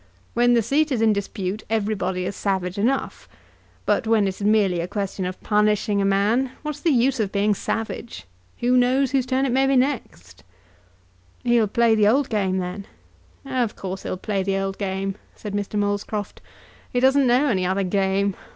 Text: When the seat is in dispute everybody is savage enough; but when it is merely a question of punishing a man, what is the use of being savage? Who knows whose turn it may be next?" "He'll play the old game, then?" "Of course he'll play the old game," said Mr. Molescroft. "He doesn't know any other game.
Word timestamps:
When 0.33 0.55
the 0.55 0.63
seat 0.63 0.91
is 0.91 0.99
in 0.99 1.13
dispute 1.13 1.61
everybody 1.69 2.25
is 2.25 2.35
savage 2.35 2.79
enough; 2.79 3.29
but 3.85 4.07
when 4.07 4.25
it 4.27 4.29
is 4.29 4.41
merely 4.41 4.79
a 4.79 4.87
question 4.87 5.25
of 5.25 5.39
punishing 5.43 6.01
a 6.01 6.05
man, 6.05 6.49
what 6.63 6.73
is 6.73 6.81
the 6.81 6.89
use 6.89 7.19
of 7.19 7.31
being 7.31 7.53
savage? 7.53 8.25
Who 8.61 8.75
knows 8.77 9.11
whose 9.11 9.27
turn 9.27 9.45
it 9.45 9.51
may 9.51 9.67
be 9.67 9.75
next?" 9.75 10.43
"He'll 11.43 11.67
play 11.67 11.93
the 11.93 12.07
old 12.07 12.29
game, 12.29 12.57
then?" 12.57 12.87
"Of 13.45 13.75
course 13.75 14.01
he'll 14.01 14.17
play 14.17 14.41
the 14.41 14.57
old 14.57 14.79
game," 14.79 15.17
said 15.35 15.53
Mr. 15.53 15.77
Molescroft. 15.77 16.41
"He 16.91 16.99
doesn't 16.99 17.27
know 17.27 17.45
any 17.49 17.67
other 17.67 17.83
game. 17.83 18.35